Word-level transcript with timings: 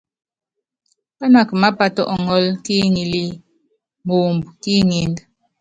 Pánaka 1.17 1.53
mápát 1.61 1.95
ɔŋɔ́l 2.13 2.45
ki 2.63 2.73
iŋilí 2.85 3.23
moomb 4.05 4.41
ki 4.61 4.73
ŋínd. 4.89 5.17